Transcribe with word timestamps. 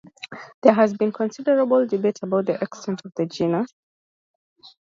There 0.63 0.73
has 0.73 0.95
been 0.95 1.11
considerable 1.11 1.85
debate 1.85 2.17
about 2.23 2.47
the 2.47 2.59
extent 2.59 3.03
of 3.05 3.13
the 3.15 3.27
genus. 3.27 3.67